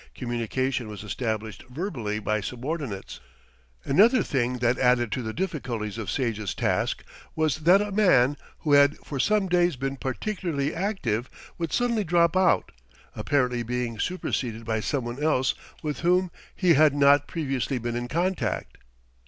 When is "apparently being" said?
13.15-13.99